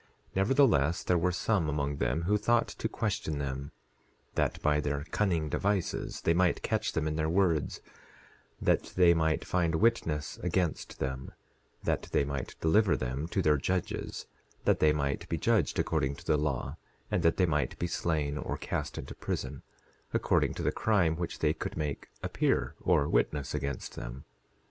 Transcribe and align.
10:13 0.31 0.35
Nevertheless, 0.35 1.03
there 1.03 1.17
were 1.19 1.31
some 1.31 1.69
among 1.69 1.97
them 1.97 2.23
who 2.23 2.35
thought 2.35 2.67
to 2.69 2.89
question 2.89 3.37
them, 3.37 3.71
that 4.33 4.59
by 4.63 4.79
their 4.79 5.03
cunning 5.11 5.47
devices 5.47 6.21
they 6.21 6.33
might 6.33 6.63
catch 6.63 6.93
them 6.93 7.07
in 7.07 7.17
their 7.17 7.29
words, 7.29 7.81
that 8.59 8.93
they 8.95 9.13
might 9.13 9.45
find 9.45 9.75
witness 9.75 10.39
against 10.41 10.97
them, 10.97 11.31
that 11.83 12.07
they 12.13 12.25
might 12.25 12.55
deliver 12.61 12.97
them 12.97 13.27
to 13.27 13.43
their 13.43 13.57
judges 13.57 14.25
that 14.65 14.79
they 14.79 14.91
might 14.91 15.29
be 15.29 15.37
judged 15.37 15.77
according 15.77 16.15
to 16.15 16.25
the 16.25 16.35
law, 16.35 16.77
and 17.11 17.21
that 17.21 17.37
they 17.37 17.45
might 17.45 17.77
be 17.77 17.85
slain 17.85 18.39
or 18.39 18.57
cast 18.57 18.97
into 18.97 19.13
prison, 19.13 19.61
according 20.15 20.55
to 20.55 20.63
the 20.63 20.71
crime 20.71 21.15
which 21.15 21.37
they 21.37 21.53
could 21.53 21.77
make 21.77 22.07
appear 22.23 22.73
or 22.79 23.07
witness 23.07 23.53
against 23.53 23.95
them. 23.95 24.25